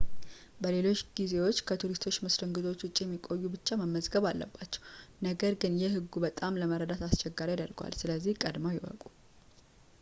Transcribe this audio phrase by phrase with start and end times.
[0.63, 4.83] በሌሎች ጊዜዎች ከቱሪስት መስተንግዶዎች ውጪ የሚቆዩ ብቻ መመዝገብ አለባቸው
[5.27, 9.01] ነገር ግን ይህ ህጉን በጣም ለመረዳት አስቸጋሪ ያደርገዋል ስለዚህ ቀድመው ይወቁ